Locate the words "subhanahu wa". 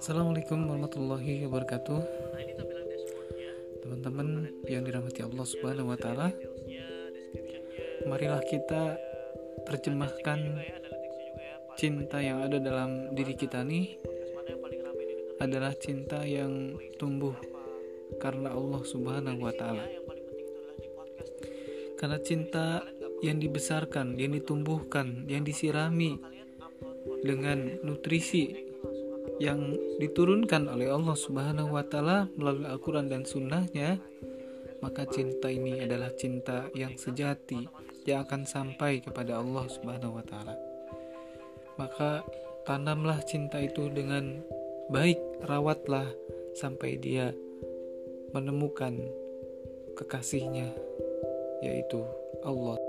5.44-5.98, 18.80-19.52, 31.16-31.84, 39.68-40.24